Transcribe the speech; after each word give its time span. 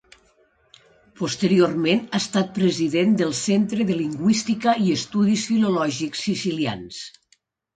Posteriorment 1.19 2.01
ha 2.07 2.21
estat 2.23 2.49
president 2.55 3.13
del 3.21 3.35
Centre 3.41 3.87
de 3.91 3.99
Lingüística 4.01 4.75
i 4.87 4.89
Estudis 5.01 5.47
Filològics 5.51 6.27
Sicilians. 6.31 7.07